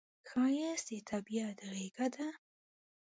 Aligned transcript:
ښایست 0.29 0.87
د 0.89 0.91
طبیعت 1.09 1.57
غېږه 1.69 2.07
ده 2.15 2.27